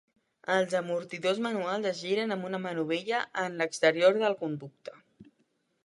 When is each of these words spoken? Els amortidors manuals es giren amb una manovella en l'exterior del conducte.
Els 0.53 0.71
amortidors 0.79 1.41
manuals 1.47 1.91
es 1.91 2.01
giren 2.07 2.37
amb 2.37 2.49
una 2.49 2.63
manovella 2.65 3.23
en 3.45 3.61
l'exterior 3.61 4.23
del 4.27 4.39
conducte. 4.45 4.99